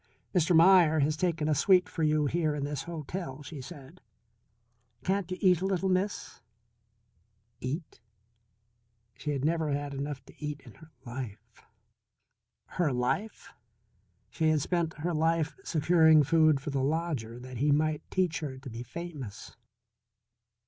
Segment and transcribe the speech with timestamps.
[0.33, 0.55] "Mr.
[0.55, 4.01] Meier has taken a suite for you here in this hotel," she said.
[5.03, 6.41] "Can't you eat a little, Miss?"
[7.59, 7.99] Eat?
[9.13, 11.61] She had never had enough to eat in her life.
[12.65, 13.53] Her life?
[14.31, 18.57] She had spent her life securing food for the lodger that he might teach her
[18.57, 19.55] to be famous.